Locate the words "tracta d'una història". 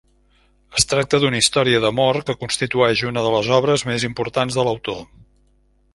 0.93-1.83